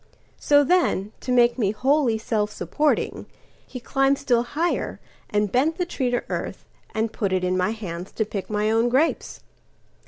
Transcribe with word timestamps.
So 0.39 0.63
then, 0.63 1.11
to 1.19 1.31
make 1.31 1.59
me 1.59 1.69
wholly 1.69 2.17
self 2.17 2.49
supporting, 2.49 3.27
He 3.67 3.79
climbed 3.79 4.17
still 4.17 4.41
higher 4.41 4.99
and 5.29 5.51
bent 5.51 5.77
the 5.77 5.85
tree 5.85 6.09
to 6.09 6.21
earthAnd 6.21 7.11
put 7.11 7.31
it 7.31 7.43
in 7.43 7.55
my 7.55 7.69
hands 7.69 8.11
to 8.13 8.25
pick 8.25 8.49
my 8.49 8.71
own 8.71 8.89
grapes. 8.89 9.41